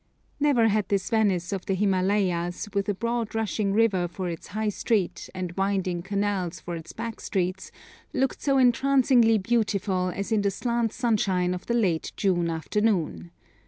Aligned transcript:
Never 0.39 0.69
had 0.69 0.89
this 0.89 1.11
Venice 1.11 1.53
of 1.53 1.67
the 1.67 1.75
Himalayas, 1.75 2.69
with 2.73 2.89
a 2.89 2.95
broad 2.95 3.35
rushing 3.35 3.71
river 3.71 4.07
for 4.07 4.29
its 4.29 4.47
high 4.47 4.69
street 4.69 5.29
and 5.35 5.51
winding 5.55 6.01
canals 6.01 6.59
for 6.59 6.75
its 6.75 6.91
back 6.91 7.19
streets, 7.21 7.71
looked 8.11 8.41
so 8.41 8.57
entrancingly 8.57 9.37
beautiful 9.37 10.09
as 10.09 10.31
in 10.31 10.41
the 10.41 10.49
slant 10.49 10.91
sunshine 10.91 11.53
of 11.53 11.67
the 11.67 11.75
late 11.75 12.13
June 12.17 12.49
afternoon. 12.49 13.29